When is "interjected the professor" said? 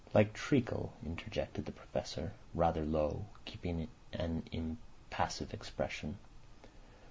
1.05-2.33